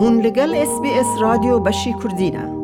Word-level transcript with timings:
هون 0.00 0.20
لگل 0.20 0.54
اس 0.54 0.80
بی 0.82 0.90
اس 0.90 1.06
رادیو 1.20 1.58
بشی 1.58 1.94
کردینه. 2.02 2.58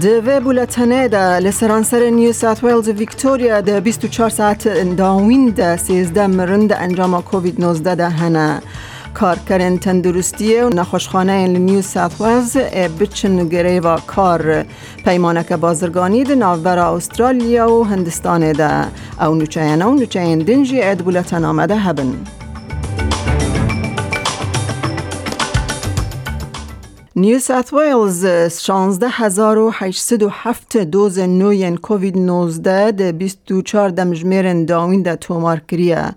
دوی 0.00 0.40
بولتنه 0.40 1.08
ده 1.08 1.38
لسرانسر 1.38 2.10
نیو 2.10 2.32
ساوت 2.32 2.64
ویلز 2.64 2.88
ویکتوریا 2.88 3.60
ده 3.60 3.80
24 3.80 4.28
ساعت 4.28 4.68
داوین 4.96 5.50
ده 5.50 5.76
13 5.76 6.26
مرند 6.26 6.72
انجام 6.72 7.22
کووید 7.22 7.60
19 7.60 7.94
ده 7.94 8.08
هنه. 8.08 8.62
کارکرین 9.20 9.78
تندرستی 9.78 10.56
و 10.56 10.68
نخوشخانه 10.68 11.46
نیو 11.46 11.82
ساوت 11.82 12.20
ویلز 12.20 12.56
بچن 13.00 13.38
و 13.80 13.98
کار 14.06 14.64
پیمانک 15.04 15.52
بازرگانی 15.52 16.24
ده 16.24 16.34
ناوبر 16.34 16.78
استرالیا 16.78 17.72
و 17.72 17.84
هندستان 17.84 18.52
ده 18.52 18.86
او 19.20 19.34
نوچه 19.34 19.76
و 19.76 19.94
نوچه 19.94 20.36
دنجی 20.36 20.82
اد 20.82 20.98
بولتن 20.98 21.44
آمده 21.44 21.76
هبن. 21.76 22.14
نیو 27.18 27.38
ساوت 27.38 27.72
ویلز 27.72 28.26
16807 28.26 30.76
دوز 30.76 31.18
نوین 31.18 31.76
کووید 31.76 32.18
19 32.18 32.92
ده 32.92 33.12
24 33.12 33.88
دمجمرن 33.88 34.64
داوین 34.64 35.02
ده 35.02 35.16
تومار 35.16 35.60
کریه 35.68 36.14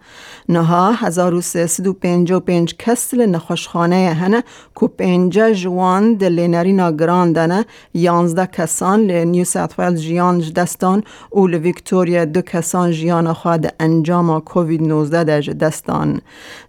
نها 0.50 0.92
1355 0.92 2.76
کس 2.80 3.14
نخوشخانه 3.14 3.96
هنه 3.96 4.44
کو 4.76 4.88
پنجه 4.88 5.54
جوان 5.54 6.14
ده 6.14 6.30
لینرینا 6.30 6.92
گراندنه 6.92 7.66
11 7.94 8.46
کسان 8.46 9.12
نیو 9.12 9.46
ساوت 9.46 9.80
ویلز 9.80 10.02
جیان 10.02 10.40
دستان 10.40 11.04
و 11.34 11.48
ل 11.48 11.54
ویکتوریا 11.54 12.26
دو 12.26 12.42
کسان 12.42 12.92
جیان 12.92 13.34
خواد 13.34 13.74
انجام 13.80 14.40
کووید 14.40 14.82
19 14.82 15.24
ده 15.24 15.54
دستان 15.54 16.22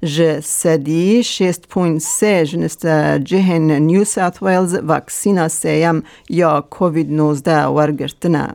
ج 0.03 0.41
سدی 0.41 1.25
6.3 1.25 2.25
جنست 2.25 2.87
جهن 3.25 3.71
نیو 3.71 4.05
ساوت 4.21 4.43
ویلز 4.43 4.75
واکسینا 4.75 5.49
سیم 5.49 6.03
یا 6.29 6.65
کووید 6.71 7.13
19 7.13 7.67
ورگرتنه 7.67 8.55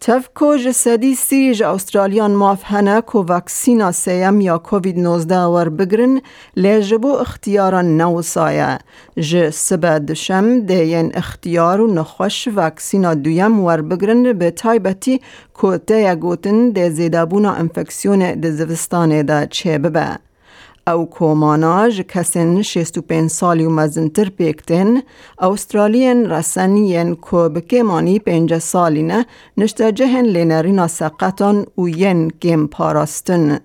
تفکو 0.00 0.56
جسدی 0.56 1.14
سی 1.14 1.54
ج 1.54 1.62
استرالیان 1.62 2.30
ماف 2.30 2.62
هنه 2.64 3.00
کو 3.00 3.22
واکسینا 3.22 3.92
سیم 3.92 4.40
یا 4.40 4.58
کووید 4.58 4.98
19 4.98 5.36
ور 5.36 5.68
بگرن 5.68 6.20
لیجبو 6.56 7.08
اختیارا 7.08 7.82
نو 7.82 8.22
سایه 8.22 8.78
ج 9.16 9.50
سبه 9.50 9.98
دشم 9.98 10.60
دین 10.60 11.12
اختیار 11.14 11.80
و 11.80 11.94
نخوش 11.94 12.48
واکسینا 12.48 13.14
دویم 13.14 13.60
ور 13.60 13.80
بگرن 13.82 14.32
به 14.32 14.50
تایبتی 14.50 15.20
کو 15.54 15.76
تیا 15.76 16.14
گوتن 16.14 16.70
ده 16.70 16.90
زیدابونا 16.90 17.52
انفکسیون 17.52 18.40
ده 18.40 18.50
زوستانه 18.50 19.22
ده 19.22 19.46
چه 19.50 19.78
او 20.86 21.06
کومانا 21.06 21.88
ج 21.88 22.00
کسین 22.08 22.62
65 22.62 23.30
سالی 23.30 23.64
و 23.64 23.70
استرالین 25.38 26.30
رسنین 26.30 27.14
کو 27.14 27.48
بکیمانی 27.48 28.18
پنج 28.18 28.58
سالی 28.58 29.02
نه 29.02 29.26
نشته 29.56 29.92
جهن 29.92 30.24
لینرینا 30.24 30.86
سقطان 30.88 31.66
و 31.78 31.88
ین 31.88 32.28
گیم 32.40 32.66
پاراستن. 32.66 33.58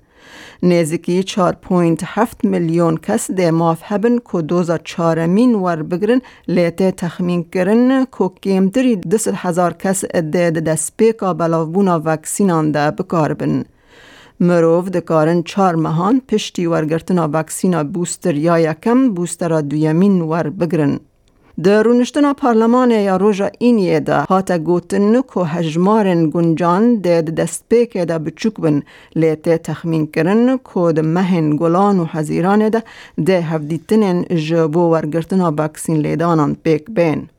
نزدیکی 0.64 1.23
4.7 1.23 2.44
میلیون 2.44 2.98
کس 2.98 3.32
ده 3.32 3.52
ماف 3.52 3.80
هبن 3.84 4.18
کو 4.18 4.42
دوزا 4.42 4.78
چارمین 4.78 5.56
ور 5.56 5.84
بگرن 5.84 6.22
لیته 6.48 6.92
تخمین 6.92 7.44
کرن 7.44 8.06
کو 8.06 8.30
کمتری 8.30 8.95
دست 8.95 9.30
هزار 9.34 9.73
کس 9.73 10.06
مروف 14.39 14.89
دکارن 14.89 15.42
چار 15.43 15.75
مهان 15.75 16.21
پشتی 16.27 16.65
ورگرتنا 16.65 17.30
وکسینا 17.33 17.83
بوستر 17.83 18.36
یا 18.36 18.59
یکم 18.59 19.14
بوستر 19.14 19.61
دویمین 19.61 20.21
ور 20.21 20.49
بگرن. 20.49 20.99
در 21.64 21.83
رونشتنا 21.83 22.33
پارلمان 22.33 22.92
یا 22.92 23.17
روژا 23.17 23.49
اینیه 23.59 23.99
ده 23.99 24.20
هاتا 24.21 24.58
گوتن 24.58 25.21
هجمارن 25.45 26.30
گنجان 26.30 27.02
ده 27.02 27.21
دست 27.21 27.64
پیک 27.70 27.98
ده 27.98 28.17
بچوک 28.17 28.53
بن 28.53 28.81
لیته 29.15 29.58
تخمین 29.58 30.08
که 30.14 30.23
ده 30.95 31.02
مهن 31.02 31.55
گلان 31.55 31.99
و 31.99 32.05
حزیران 32.05 32.69
ده 32.69 32.83
ده 33.25 33.42
هفدیتنن 33.42 34.23
جبو 34.23 34.80
ورگرتنا 34.80 35.54
وکسین 35.58 35.98
لیدانان 35.98 36.55
پیک 36.64 36.86
بین. 36.92 37.30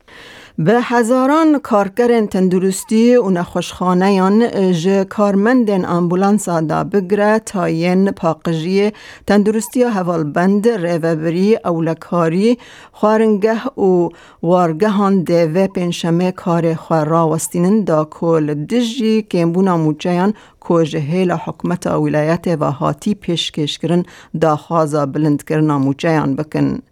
به 0.61 0.81
هزاران 0.81 1.59
کارگر 1.59 2.25
تندرستی 2.25 3.15
و 3.15 3.29
نخوشخانه 3.29 4.13
یان 4.13 4.71
ج 4.71 4.87
کارمندن 5.09 5.85
آمبولانس 5.85 6.49
دا 6.49 6.83
بگره 6.83 7.39
تا 7.39 7.69
ین 7.69 8.11
پاقجی 8.11 8.91
تندرستی 9.27 9.85
بند 10.35 10.67
ریوبری 10.67 11.57
اولکاری 11.65 12.57
خوارنگه 12.91 13.65
و 13.65 14.09
وارگهان 14.43 15.23
دیوه 15.23 15.67
پنشمه 15.67 16.31
کار 16.31 16.73
خوار 16.73 17.07
راوستینن 17.07 17.83
دا 17.83 18.05
کل 18.05 18.53
دجی 18.53 19.21
کمبونا 19.21 19.77
موچیان 19.77 20.33
که 20.67 20.85
جهیل 20.85 21.31
حکمت 21.31 21.87
ولایت 21.87 22.47
و 22.59 22.71
هاتی 22.71 23.15
پیشکش 23.15 23.79
کرن 23.79 24.03
دا 24.41 24.55
خوازا 24.55 25.05
بلند 25.05 25.43
کرنا 25.43 25.79
موچیان 25.79 26.35
بکن. 26.35 26.88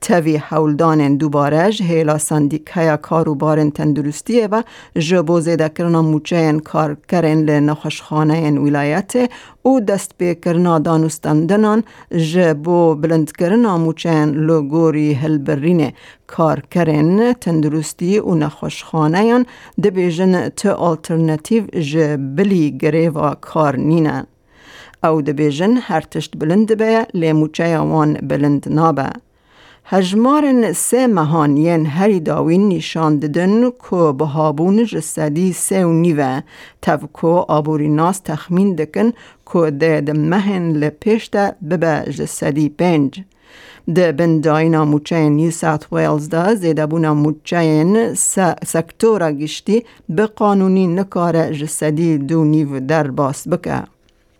تاوی 0.00 0.36
حولدان 0.36 1.16
دوباره 1.16 1.70
هیلا 1.80 2.18
سندیکای 2.18 2.96
کارو 2.96 3.34
بارن 3.34 3.70
تندرستی 3.70 4.46
و 4.46 4.62
جبو 4.98 5.40
زیده 5.40 5.68
کرنا 5.68 6.02
موچه 6.02 6.60
کار 6.64 6.96
کرن 7.08 7.38
لنخوشخانه 7.42 8.34
این 8.34 8.58
ولایت 8.58 9.30
او 9.62 9.80
دست 9.80 10.12
به 10.18 10.34
کرنا 10.34 10.78
دانستندنان 10.78 11.84
جبو 12.32 12.94
بلند 12.94 13.32
کرنا 13.32 13.78
موچه 13.78 14.24
لوگوری 14.24 15.14
هلبرین 15.14 15.92
کار 16.26 16.60
کرن 16.70 17.32
تندرستی 17.32 18.18
و 18.18 18.34
نخوشخانه 18.34 19.44
دبیجن 19.82 20.48
ت 20.48 20.66
آلترنتیو 20.66 21.64
جبلی 21.66 22.78
گریوا 22.78 23.34
کار 23.34 23.76
نینه. 23.76 24.26
او 25.04 25.22
دبیجن 25.22 25.76
هر 25.76 26.00
تشت 26.00 26.36
بلند 26.36 26.76
به 26.76 27.06
لیموچه 27.14 27.78
وان 27.78 28.12
بلند 28.14 28.68
نابه. 28.68 29.12
هجمارن 29.90 30.72
سه 30.72 31.06
مهان 31.06 31.56
ین 31.56 31.86
هری 31.86 32.20
داوین 32.20 32.68
نشان 32.68 33.18
ددن 33.18 33.70
که 33.70 34.12
بهابون 34.18 34.84
جسدی 34.84 35.52
سه 35.52 35.84
و 35.86 35.92
نیوه 35.92 36.40
تفکو 36.82 37.34
آبوری 37.48 37.88
ناس 37.88 38.18
تخمین 38.18 38.74
دکن 38.74 39.12
که 39.52 39.70
ده 39.70 40.00
ده 40.00 40.12
مهن 40.12 40.72
لپیش 40.72 41.28
ده 41.32 41.54
ببه 41.70 42.12
جسدی 42.16 42.68
پنج. 42.68 43.20
ده 43.94 44.12
بنداینا 44.12 44.84
موچه 44.84 45.28
نیو 45.28 45.50
ساوت 45.50 45.92
ویلز 45.92 46.28
ده 46.28 46.54
زیده 46.54 46.86
بونا 46.86 47.14
موچه 47.14 48.14
سکتورا 48.72 49.32
گشتی 49.32 49.84
به 50.08 50.26
قانونی 50.26 50.86
نکار 50.86 51.52
جسدی 51.52 52.18
دو 52.18 52.44
نیو 52.44 52.80
در 52.80 53.10
باس 53.10 53.48
بکه. 53.48 53.82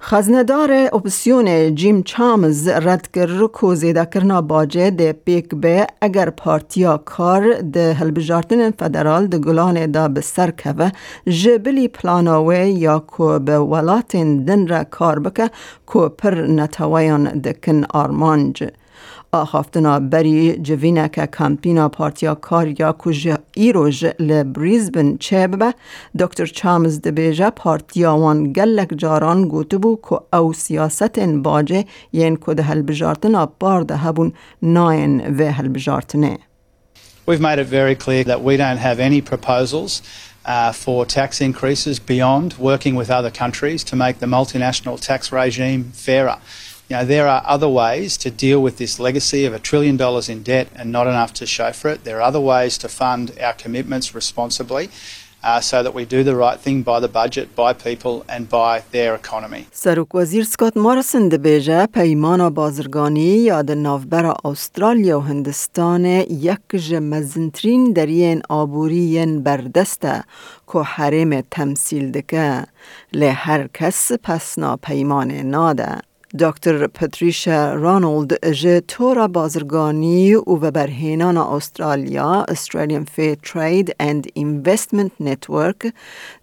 خزندار 0.00 0.70
اپسیون 0.92 1.74
جیم 1.74 2.02
چامز 2.02 2.68
رد 2.68 3.08
کر 3.14 3.46
کو 3.46 3.74
زیده 3.74 4.04
کرنا 4.04 4.40
باجه 4.42 4.90
ده 4.90 5.12
پیک 5.12 5.54
به 5.54 5.86
اگر 6.00 6.30
پارتیا 6.30 6.96
کار 6.96 7.60
ده 7.60 7.92
هلبجارتن 7.92 8.70
فدرال 8.70 9.26
ده 9.26 9.38
گلان 9.38 9.86
دا 9.90 10.08
به 10.08 10.20
سر 10.20 10.50
که 10.50 10.92
جبلی 11.26 11.88
پلاناوه 11.88 12.58
یا 12.58 12.98
کو 12.98 13.38
به 13.38 13.58
ولاتین 13.58 14.44
دن 14.44 14.66
را 14.66 14.84
کار 14.84 15.18
بکه 15.18 15.50
کو 15.86 16.08
پر 16.08 16.34
نتوایان 16.34 17.24
دکن 17.24 17.84
آرمانج. 17.84 18.64
آخافتنا 19.32 20.00
بری 20.00 20.56
جوینه 20.56 21.08
که 21.08 21.26
کمپینا 21.26 21.88
پارتیا 21.88 22.34
کاریا 22.34 22.94
کج 22.98 23.36
ایروژ 23.54 24.04
لبریزبن 24.18 25.16
چه 25.16 25.46
ببه؟ 25.46 25.74
دکتر 26.18 26.46
چامز 26.46 27.00
دبیجه 27.00 27.50
پارتیا 27.50 28.16
وان 28.16 28.52
گلک 28.52 28.88
جاران 28.96 29.48
گوتو 29.48 29.78
بو 29.78 29.98
که 30.08 30.36
او 30.36 30.52
سیاست 30.52 31.18
باجه 31.18 31.84
ین 32.12 32.36
که 32.36 32.54
ده 32.54 32.62
هلبجارتنا 32.62 33.46
بار 33.60 33.82
ده 33.82 33.96
هبون 33.96 34.32
ناین 34.62 35.36
و 35.38 35.52
هلبجارتنه. 35.52 36.38
We've 37.26 37.42
made 37.42 37.58
it 37.58 37.66
very 37.66 37.94
clear 37.94 38.24
that 38.24 38.40
we 38.42 38.56
don't 38.56 38.78
have 38.78 38.98
any 38.98 39.20
proposals 39.20 40.02
uh, 40.46 40.72
for 40.72 41.04
tax 41.04 41.42
increases 41.42 41.98
beyond 41.98 42.54
working 42.58 42.94
with 42.94 43.10
other 43.10 43.30
countries 43.30 43.84
to 43.84 43.94
make 43.96 44.18
the 44.18 44.26
multinational 44.26 44.98
tax 44.98 45.30
regime 45.30 45.84
fairer. 45.92 46.38
You 46.89 46.97
know, 46.97 47.05
there 47.05 47.27
are 47.27 47.41
other 47.45 47.69
ways 47.69 48.17
to 48.17 48.29
deal 48.29 48.61
with 48.61 48.77
this 48.77 48.99
legacy 48.99 49.45
of 49.45 49.53
a 49.53 49.59
trillion 49.59 49.97
dollars 49.97 50.29
in 50.29 50.43
debt 50.43 50.67
and 50.75 50.91
not 50.91 51.07
enough 51.07 51.33
to 51.35 51.45
show 51.45 51.71
for 51.71 51.89
it. 51.89 52.03
There 52.03 52.17
are 52.17 52.21
other 52.21 52.39
ways 52.39 52.77
to 52.79 52.87
fund 52.89 53.31
our 53.41 53.53
commitments 53.53 54.13
responsibly. 54.13 54.89
uh, 55.43 55.59
so 55.59 55.83
that 55.83 55.93
we 55.93 56.05
do 56.05 56.23
the 56.23 56.35
right 56.35 56.59
thing 56.59 56.81
by 56.83 56.99
the 56.99 57.07
budget, 57.07 57.55
by 57.55 57.73
people 57.73 58.25
and 58.29 58.49
by 58.49 58.83
their 58.91 59.15
economy. 59.15 59.65
سروک 59.71 60.15
وزیر 60.15 60.43
سکات 60.43 60.77
مارسن 60.77 61.29
دبیجه 61.29 61.85
پیمان 61.85 62.49
بازرگانی 62.49 63.21
یا 63.21 63.61
د 63.61 63.71
نافبر 63.71 64.33
استرالیا 64.45 65.19
و 65.19 65.23
هندستان 65.23 66.05
یک 66.05 66.93
مزنترین 67.01 67.93
درین 67.93 68.41
آبورین 68.49 69.43
بردسته 69.43 70.23
که 70.73 70.79
حرم 70.79 71.41
تمثیل 71.41 72.11
دکه 72.11 72.63
لی 73.13 73.27
هر 73.27 73.67
کس 73.73 74.11
پسنا 74.11 74.77
پیمان 74.77 75.31
ناده. 75.31 76.06
دکتر 76.39 76.87
پتریشا 76.87 77.73
رانولد 77.73 78.51
جه 78.51 78.79
تورا 78.79 79.27
بازرگانی 79.27 80.35
و 80.35 80.71
برهینان 80.75 81.37
استرالیا 81.37 82.45
استرالیان 82.49 83.03
فیر 83.03 83.35
ترید 83.35 83.95
اند 83.99 84.27
اینوستمنت 84.33 85.11
نتورک 85.19 85.93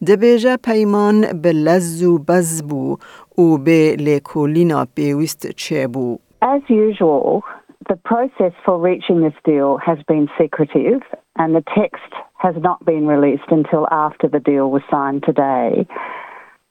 دبیجه 0.08 0.56
پیمان 0.56 1.40
به 1.43 1.52
لز 1.52 2.05
و 2.05 2.19
بز 2.19 2.62
بو 2.62 2.96
و 3.38 3.58
به 3.58 3.96
لیکولینا 3.99 4.87
پیوست 4.96 5.50
چه 5.50 5.87
بو 5.87 6.19
As 6.43 6.62
usual, 6.70 7.43
the 7.88 7.96
process 7.96 8.55
for 8.64 8.76
reaching 8.90 9.19
this 9.26 9.38
deal 9.44 9.78
has 9.88 9.99
been 10.12 10.26
secretive 10.40 11.02
and 11.40 11.55
the 11.58 11.64
text 11.81 12.12
has 12.38 12.55
not 12.69 12.78
been 12.84 13.06
released 13.06 13.50
until 13.50 13.87
after 14.06 14.26
the 14.34 14.40
deal 14.50 14.70
was 14.70 14.82
signed 14.90 15.22
today. 15.31 15.87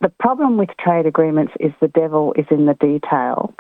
The 0.05 0.13
problem 0.21 0.59
with 0.59 0.69
trade 0.79 1.07
agreements 1.07 1.55
is 1.61 1.73
the 1.81 1.89
devil 1.89 2.35
is 2.37 2.45
in 2.51 2.67
the 2.67 2.75
detail. 2.75 3.55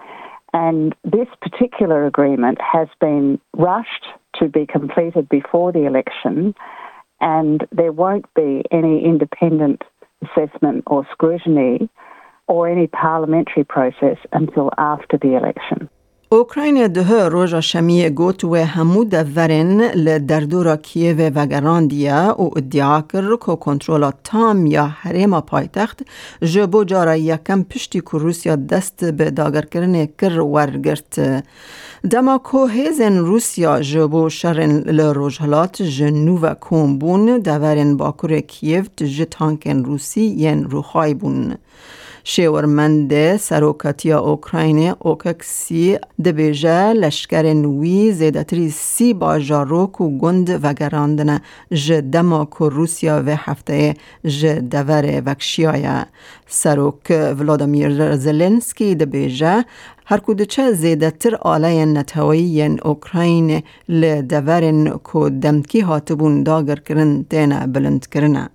And 0.53 0.95
this 1.03 1.27
particular 1.41 2.05
agreement 2.05 2.59
has 2.61 2.87
been 3.01 3.41
rushed 3.57 4.05
to 4.41 4.49
be 4.51 4.67
completed 4.67 5.27
before 5.31 5.73
the 5.73 5.87
election, 5.87 6.55
and 7.19 7.67
there 7.73 7.93
won't 7.93 8.27
be 8.35 8.63
any 8.71 9.03
independent 9.07 9.85
assessment 10.21 10.85
or 10.87 11.09
scrutiny 11.13 11.89
or 12.47 12.69
any 12.69 12.89
parliamentary 12.89 13.65
process 13.65 14.19
until 14.35 14.71
after 14.77 15.17
the 15.17 15.39
election. 15.39 15.89
اوکراین 16.35 16.87
ده 16.87 17.29
روژا 17.29 17.61
شمی 17.61 18.11
گوت 18.11 18.45
و 18.45 18.57
همو 18.57 19.05
دورن 19.05 19.81
لدردورا 19.81 20.77
کیو 20.77 21.31
و 21.35 21.47
گراندیا 21.47 22.35
و 22.39 22.59
ادعا 22.59 23.01
کر 23.01 23.37
که 23.37 23.57
کنترولا 23.57 24.13
تام 24.25 24.67
یا 24.67 24.87
حریم 24.87 25.41
پایتخت 25.41 26.03
جبو 26.43 26.85
جارا 26.85 27.17
یکم 27.17 27.63
پشتی 27.63 28.01
که 28.01 28.19
روسیا 28.19 28.57
دست 28.57 29.05
به 29.05 29.31
داگر 29.31 29.65
کرنه 29.65 30.09
کر 30.19 30.41
ورگرت 30.41 31.45
دما 32.11 32.39
کو 32.39 32.67
هیزن 32.67 33.19
روسیا 33.19 33.81
جبو 33.81 34.29
شرن 34.29 34.73
لروجهلات 34.79 35.83
جنوو 35.83 36.55
کومبون 36.55 37.39
دورن 37.39 37.97
باکور 37.97 38.41
کیو 38.41 38.85
تجه 38.97 39.25
تانکن 39.25 39.85
روسی 39.85 40.21
ین 40.21 40.65
روخای 40.65 41.15
بون. 41.15 41.55
شیورمند 42.27 43.37
سروکاتیا 43.37 44.19
اوکراین 44.19 44.95
اوککسی 44.99 45.99
دبیجه 46.25 46.93
لشکر 46.93 47.53
نوی 47.55 48.13
زیدتری 48.13 48.71
سی 48.71 49.15
باجاروک 49.15 50.01
و 50.01 50.19
گند 50.19 50.61
و 50.63 50.73
گراندن 50.73 51.41
جدما 51.73 52.45
که 52.45 52.65
روسیا 52.65 53.23
و 53.27 53.37
هفته 53.37 53.95
جدور 54.27 55.23
وکشیای 55.27 55.89
سروک 56.47 57.11
ولادیمیر 57.11 58.17
زلنسکی 58.17 58.95
دبیجه 58.95 59.65
هر 60.07 60.19
کودچه 60.19 60.73
زیده 60.73 61.11
تر 61.11 61.35
آله 61.35 61.85
نتوایی 61.85 62.63
اوکراین 62.63 63.63
لدورن 63.89 65.01
که 65.13 65.31
دمکی 65.43 65.81
هاتبون 65.81 66.43
داگر 66.43 66.77
کرن 66.77 67.25
تینا 67.31 67.67
بلند 67.67 68.07
کرنه. 68.07 68.54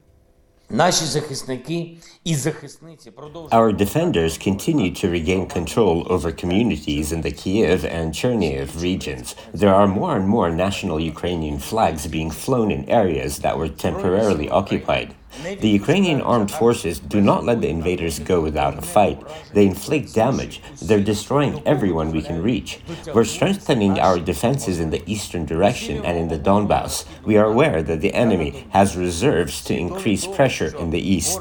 Our 3.51 3.71
defenders 3.71 4.38
continue 4.38 4.94
to 4.95 5.10
regain 5.10 5.48
control 5.48 6.06
over 6.12 6.31
communities 6.31 7.12
in 7.12 7.21
the 7.21 7.31
Kiev 7.31 7.83
and 7.86 8.13
Chernihiv 8.13 8.80
regions. 8.80 9.36
There 9.51 9.74
are 9.74 9.88
more 9.88 10.16
and 10.16 10.27
more 10.27 10.51
national 10.51 11.00
Ukrainian 11.00 11.57
flags 11.57 12.06
being 12.06 12.30
flown 12.30 12.69
in 12.69 12.88
areas 12.88 13.39
that 13.39 13.57
were 13.57 13.69
temporarily 13.69 14.48
occupied. 14.50 15.16
The 15.43 15.69
Ukrainian 15.69 16.21
armed 16.21 16.51
forces 16.51 16.99
do 16.99 17.21
not 17.21 17.45
let 17.45 17.61
the 17.61 17.69
invaders 17.69 18.19
go 18.19 18.41
without 18.41 18.77
a 18.77 18.81
fight. 18.81 19.21
They 19.53 19.67
inflict 19.67 20.13
damage. 20.13 20.61
They're 20.81 20.99
destroying 20.99 21.61
everyone 21.65 22.11
we 22.11 22.21
can 22.21 22.41
reach. 22.41 22.79
We're 23.13 23.23
strengthening 23.23 23.99
our 23.99 24.19
defenses 24.19 24.79
in 24.79 24.89
the 24.89 25.03
eastern 25.05 25.45
direction 25.45 26.03
and 26.03 26.17
in 26.17 26.27
the 26.27 26.39
Donbass. 26.39 27.05
We 27.23 27.37
are 27.37 27.45
aware 27.45 27.81
that 27.83 28.01
the 28.01 28.13
enemy 28.13 28.67
has 28.71 28.97
reserves 28.97 29.63
to 29.65 29.75
increase 29.75 30.25
pressure 30.27 30.75
in 30.77 30.89
the 30.89 30.99
east. 30.99 31.39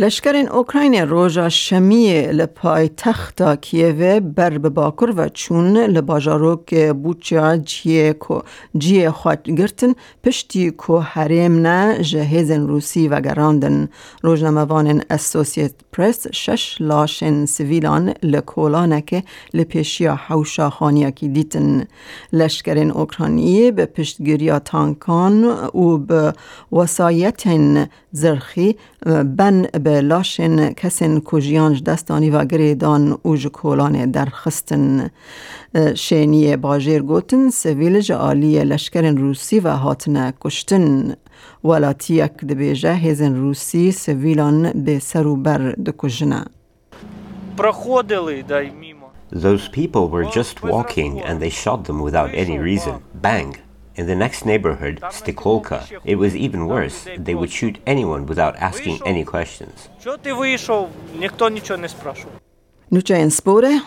لشکر 0.00 0.34
اوکراین 0.50 0.94
روژا 0.94 1.48
شمی 1.48 2.22
لپای 2.22 2.88
تختا 2.88 3.56
کیوه 3.56 4.20
بر 4.20 4.58
باکر 4.58 5.10
و 5.16 5.28
چون 5.28 5.76
لباجاروک 5.76 6.74
بوچیا 7.02 7.56
جیه 7.56 8.16
جیه 8.78 9.10
خواهد 9.10 9.42
گرتن 9.42 9.92
پشتی 10.24 10.70
کو 10.70 10.98
حریم 10.98 11.66
نه 11.66 12.02
جهیزن 12.02 12.66
روسی 12.66 13.08
و 13.08 13.20
گراندن. 13.20 13.88
روزنامه‌وان 14.22 15.02
اسوسیت 15.10 15.72
پرس 15.92 16.26
شش 16.32 16.76
لاشن 16.80 17.46
سویلان 17.46 18.14
لکولانک 18.22 19.24
لپیشیا 19.54 20.14
حوشا 20.14 20.70
خانیا 20.70 21.10
کی 21.10 21.28
دیتن. 21.28 21.86
لشکر 22.32 22.78
اوکراینی 22.78 23.70
به 23.70 23.86
پشتگیری 23.86 24.58
تانکان 24.58 25.44
و 25.74 25.98
به 25.98 26.32
وسایت 26.72 27.42
زرخی 28.12 28.76
بن 29.36 29.66
لاشن 29.88 30.72
کسین 30.72 31.20
کجیانج 31.20 31.82
دستانی 31.82 32.30
و 32.30 32.44
گریدان 32.44 33.18
او 33.22 33.36
جکولان 33.36 34.10
درخستن 34.10 35.10
شینی 35.94 36.56
باجیر 36.56 37.02
گوتن 37.02 37.50
سویل 37.50 38.00
جالی 38.00 38.64
لشکر 38.64 39.10
روسی 39.10 39.60
و 39.60 39.68
هاتن 39.68 40.32
کشتن 40.40 41.14
ولاتیک 41.64 42.32
دبیجه 42.32 42.94
هزن 42.94 43.36
روسی 43.36 43.92
سویلان 43.92 44.84
به 44.84 44.98
سرو 44.98 45.36
بر 45.36 45.72
دکجنه 45.86 46.44
Those 49.30 49.68
people 49.68 50.08
were 50.08 50.24
just 50.24 50.62
walking 50.62 51.20
and 51.20 51.40
they 51.42 51.50
shot 51.50 51.84
them 51.84 52.00
without 52.00 52.30
any 52.32 52.58
reason. 52.58 52.94
Bang! 53.14 53.50
In 53.98 54.06
the 54.06 54.14
next 54.14 54.44
neighborhood, 54.44 55.00
Stikolka, 55.10 55.82
it 56.04 56.14
was 56.14 56.36
even 56.36 56.66
worse. 56.66 57.08
They 57.18 57.34
would 57.34 57.50
shoot 57.50 57.78
anyone 57.84 58.26
without 58.26 58.54
asking 58.56 59.00
any 59.04 59.24
questions. 59.24 59.88
Nučajen 62.90 63.30
spore, 63.30 63.82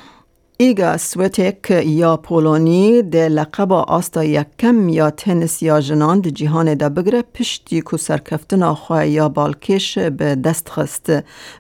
ایگا 0.62 0.98
سوتک 0.98 1.72
یا 1.86 2.18
پولونی 2.18 3.02
ده 3.02 3.30
لقب 3.30 3.72
آستا 3.72 4.24
یکم 4.24 4.90
یا 4.90 5.10
تنس 5.10 5.64
یا 5.64 5.82
جنان 5.82 6.20
ده 6.22 6.32
جیهان 6.32 6.74
ده 6.74 6.90
بگره 6.90 7.22
پشتی 7.22 7.82
کو 7.82 7.98
سرکفتن 7.98 8.64
آخواه 8.64 9.08
یا 9.08 9.30
بالکش 9.30 9.98
به 9.98 10.36
دست 10.36 10.70
خست 10.70 11.12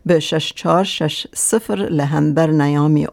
به 0.05 0.19
شش 0.19 0.53
چار 0.55 0.83
شش 0.83 1.27
صفر 1.35 1.75
لهمبر 1.75 2.47
نیامی 2.51 3.07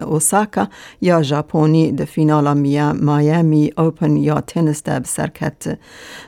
اوساکا 0.00 0.68
یا 1.00 1.22
ژاپنی 1.22 1.92
ده 1.92 2.04
فینال 2.04 2.48
مایامی 2.92 3.72
اوپن 3.78 4.16
یا 4.16 4.40
تنس 4.40 4.82
ده 4.82 5.00
بسرکت 5.00 5.78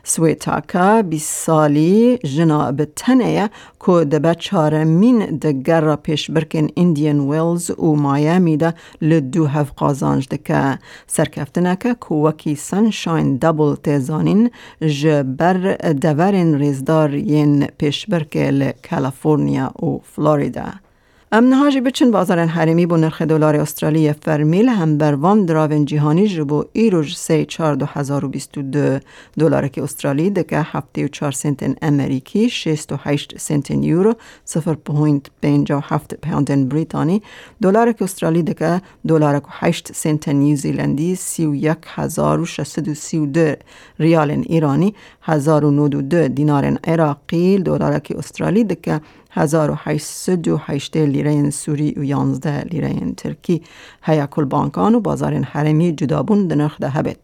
سویتاکا 0.05 1.03
بی 1.03 1.19
سالی 1.19 2.19
جنا 2.19 2.73
به 2.73 2.89
تنه 2.97 3.51
که 3.87 4.05
ده 4.05 4.19
بچارمین 4.19 5.39
ده 5.39 5.53
گر 5.53 5.97
پیش 5.97 6.31
برکن 6.31 6.69
ایندین 6.75 7.21
ویلز 7.21 7.71
و 7.71 7.95
مایامی 7.95 8.57
ده 8.57 8.75
لدو 9.03 9.47
هف 9.47 9.73
قازانج 9.73 10.29
دکه 10.29 10.79
سرکفتنکه 11.07 11.95
کووکی 11.95 12.55
سنشاین 12.55 13.37
دبل 13.37 13.75
تیزانین 13.75 14.51
جبر 14.81 15.77
دورین 16.03 16.55
ریزدار 16.55 17.15
ین 17.15 17.67
لکالیفورنیا 18.35 19.85
و 19.85 19.99
فلوریدا. 20.15 20.90
نهاجی 21.33 21.81
بچن 21.81 22.11
بازار 22.11 22.39
حریمی 22.39 22.87
بو 22.87 22.97
نرخ 22.97 23.23
دلار 23.23 23.57
استرالی 23.57 24.13
فرمیل 24.13 24.69
هم 24.69 24.99
بر 24.99 25.15
وان 25.15 25.45
دراون 25.45 25.85
جهانی 25.85 26.29
جبو 26.29 26.65
ایروژ 26.73 27.17
سی 27.17 27.45
چار 27.45 27.75
دو 27.75 27.87
هزار 27.87 28.25
و 28.25 28.29
بیست 28.29 28.59
و 28.59 28.63
دو 28.63 28.99
دلار 29.39 29.69
که 29.69 29.83
استرالی 29.83 30.31
دکه 30.31 30.59
هفته 30.59 31.05
و 31.05 31.09
چار 31.09 31.33
سنتن 31.33 31.75
امریکی 31.83 32.51
شیست 32.51 32.93
و 32.93 32.97
هشت 33.01 33.39
سنتن 33.39 33.83
یورو 33.83 34.15
سفر 34.45 34.75
پوینت 34.75 35.27
پینجا 35.41 35.79
و 35.79 35.83
هفت 35.85 36.15
پوندن 36.15 36.69
بریتانی. 36.69 37.23
دلار 37.63 37.93
که 37.93 38.05
استرالی 38.05 38.43
دکه 38.43 38.83
دلار 39.09 39.41
که 39.41 39.47
هشت 39.51 39.93
سنتن 39.93 40.33
نیوزیلندی 40.33 41.15
سی 41.15 41.47
و 41.47 41.55
یک 41.55 41.79
هزار 41.87 42.41
و 42.41 42.47
شست 42.47 42.89
و 42.89 42.95
سی 42.95 43.19
و 43.19 43.27
دو 43.27 43.55
ریال 43.99 44.31
ایرانی 44.31 44.95
هزار 45.23 45.65
و 45.65 45.71
نود 45.71 45.95
و 45.95 46.03
دو 46.03 46.29
دینار 46.29 46.79
عراقی 46.85 47.59
دلار 47.59 47.99
که 47.99 48.19
استرالی 48.19 48.65
دکه 48.65 49.01
1808 49.31 50.97
لیره 50.97 51.51
سوری 51.51 51.95
و 51.97 52.05
11 52.05 52.61
لیره 52.61 53.13
ترکی 53.17 53.63
هیا 54.03 54.27
کل 54.27 54.45
بانکان 54.45 54.95
و 54.95 55.01
بازار 55.01 55.35
حرمی 55.35 55.93
جدابون 55.93 56.47
دنرخ 56.47 56.77
ده 56.81 56.89
هبت. 56.89 57.17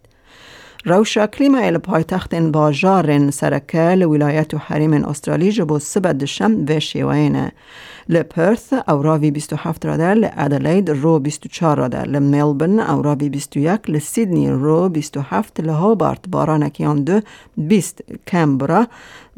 روشا 0.85 1.27
کلیما 1.27 1.59
ال 1.59 1.79
پایتخت 1.79 2.35
باجار 2.35 3.31
سرکه 3.31 3.95
لولایت 3.95 4.55
و 4.55 4.59
حریم 4.59 4.93
استرالی 4.93 5.53
جبو 5.53 5.79
سبد 5.79 6.25
شم 6.25 6.65
و 6.69 6.81
شیوینه 6.81 7.53
لپرث 8.09 8.73
او 8.89 9.03
راوی 9.03 9.31
27 9.31 9.87
راده 9.87 10.15
لادلید 10.15 10.91
رو 10.91 11.19
24 11.19 11.79
راده 11.79 12.03
لملبن 12.03 12.81
او 12.81 13.03
راوی 13.03 13.29
21 13.29 13.91
لسیدنی 13.91 14.51
رو 14.51 14.89
27 14.89 15.61
لهوبارت 15.61 16.29
بارانکیان 16.29 17.05
دو 17.05 17.21
20 17.57 18.05
کمبرا 18.27 18.87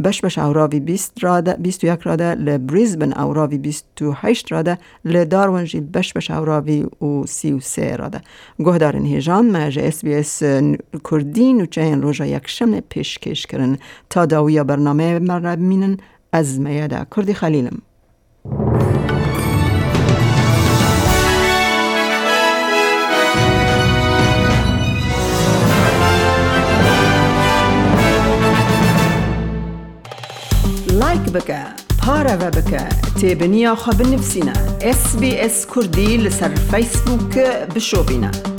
بش 0.05 0.21
بش 0.21 0.39
او 0.39 0.53
راوی 0.53 0.81
20 0.81 1.25
راده 1.25 1.53
21 1.53 2.01
راده 2.03 2.35
لبریزبن 2.35 3.13
او 3.13 3.33
راوی 3.33 3.59
28 3.59 4.53
راده 4.53 4.79
لدارونجی 5.05 5.81
بش 5.81 6.13
بش 6.13 6.31
او 6.31 6.45
راوی 6.45 6.83
و 6.83 7.27
33 7.27 7.97
راده 7.97 8.21
گهدارن 8.59 9.05
هیجان 9.05 9.51
مج 9.51 9.79
اس 9.79 10.05
بی 10.05 10.15
اس 10.15 10.43
کردین 11.11 11.61
و 11.61 11.67
چین 11.67 12.03
روژا 12.03 12.27
یک 12.27 12.47
شم 12.47 12.81
پیشکش 12.81 13.47
کرن 13.47 13.79
تا 14.11 14.27
داویا 14.27 14.65
برنامه 14.65 15.19
مرد 15.19 15.59
مینن 15.59 15.97
از 16.33 16.61
میاده 16.61 17.07
کردی 17.17 17.35
خلیلم 17.35 17.83
لایک 31.29 31.37
بکە. 31.37 31.63
پارەوە 32.03 32.51
بکە. 32.57 32.85
تێبنییا 33.19 33.75
خە 33.83 33.93
بنفسینە 33.99 34.57
SسBS 34.99 35.57
کوردی 35.73 36.19
لەسەر 36.25 36.53
فیسبووکە 36.71 37.49
بشۆبینە. 37.75 38.58